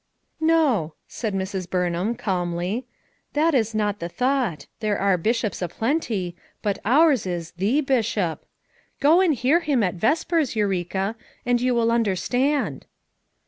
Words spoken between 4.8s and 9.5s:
are bishops a plenty, but ours is THE Bishop. Go and